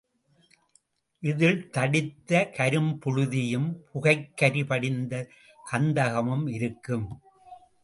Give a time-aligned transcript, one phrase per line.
[1.23, 5.13] இதில் தடித்த கரும் புழுதியும் புகைக்கரி படிந்த
[5.71, 7.07] கந்தகமும் இருக்கும்.